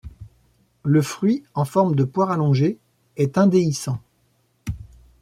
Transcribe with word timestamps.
Le 0.83 1.03
fruit 1.03 1.43
en 1.53 1.63
forme 1.63 1.93
de 1.95 2.03
poire 2.03 2.31
allongée 2.31 2.79
est 3.17 3.37
indéhiscent. 3.37 3.99